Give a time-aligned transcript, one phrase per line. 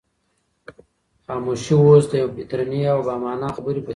[1.25, 3.89] خاموشي اوس د یوې درنې او با مانا خبرې په څېر وه.